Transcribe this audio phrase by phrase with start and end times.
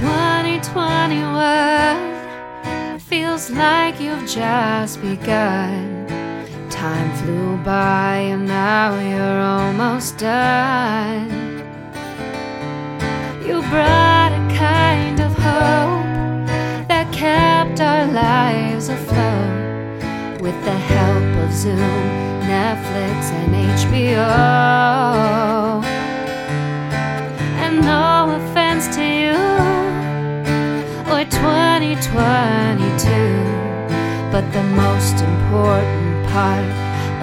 [0.00, 6.04] 2021 feels like you've just begun.
[6.68, 11.30] Time flew by and now you're almost done.
[13.46, 16.48] You brought a kind of hope
[16.88, 21.78] that kept our lives afloat with the help of Zoom,
[22.50, 24.53] Netflix, and HBO.
[31.24, 33.08] Or 2022,
[34.30, 36.64] but the most important part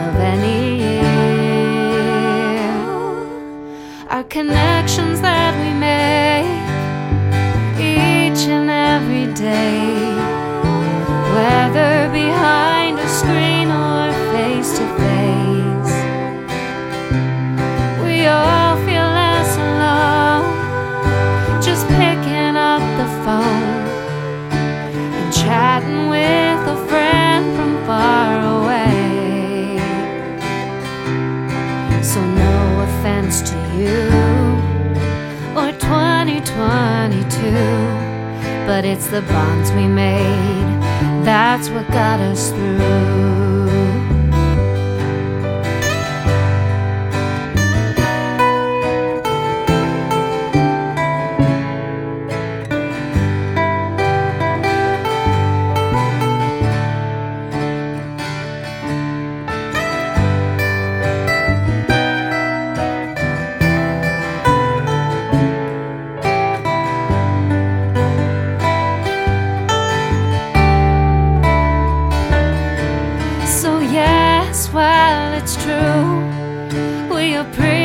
[0.06, 1.04] of any year
[4.10, 6.46] are connections that we make
[7.80, 9.81] each and every day,
[38.72, 40.80] but it's the bonds we made
[41.26, 43.41] that's what got us through.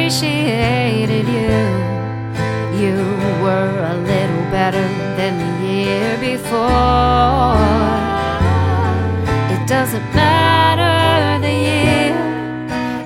[0.07, 1.51] Appreciated you.
[2.81, 2.95] You
[3.43, 7.59] were a little better than the year before.
[9.51, 12.15] It doesn't matter the year,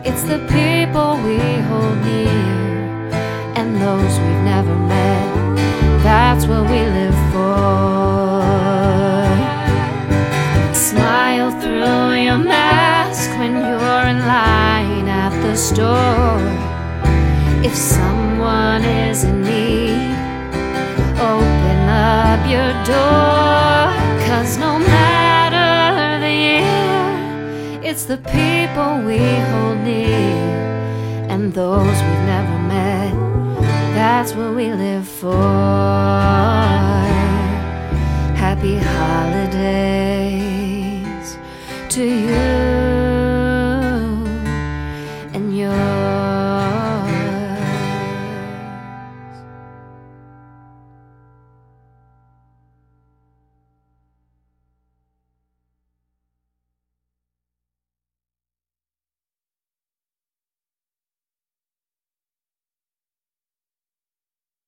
[0.05, 1.39] it's the people we
[1.71, 3.09] hold near
[3.57, 5.57] and those we've never met.
[6.03, 8.43] That's what we live for.
[10.75, 16.80] Smile through your mask when you're in line at the store.
[17.71, 20.11] If someone is in need,
[21.33, 23.95] open up your door.
[24.27, 29.19] Cause no matter the year, it's the people we
[29.51, 30.61] hold near
[31.33, 33.15] and those we've never met.
[33.95, 35.31] That's what we live for.
[38.35, 39.79] Happy holidays
[41.91, 42.50] to you.